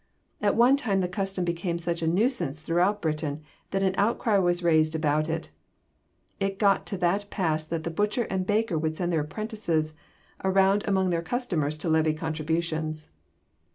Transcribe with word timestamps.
At 0.41 0.55
one 0.55 0.77
time 0.77 1.01
the 1.01 1.07
custom 1.07 1.45
became 1.45 1.77
such 1.77 2.01
a 2.01 2.07
nuisance 2.07 2.63
throughout 2.63 3.03
Britain 3.03 3.39
that 3.69 3.83
an 3.83 3.93
outcry 3.99 4.39
was 4.39 4.63
raised 4.63 4.95
about 4.95 5.29
it. 5.29 5.51
It 6.39 6.57
got 6.57 6.87
to 6.87 6.97
that 6.97 7.29
pass 7.29 7.67
that 7.67 7.83
the 7.83 7.91
butcher 7.91 8.23
and 8.31 8.47
baker 8.47 8.79
would 8.79 8.97
send 8.97 9.13
their 9.13 9.21
apprentices 9.21 9.93
around 10.43 10.83
among 10.87 11.11
their 11.11 11.21
customers 11.21 11.77
to 11.77 11.87
levy 11.87 12.15
contributions. 12.15 13.11